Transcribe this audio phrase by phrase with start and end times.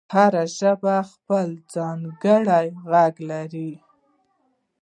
[0.13, 3.71] هره ژبه خپل ځانګړی غږ لري.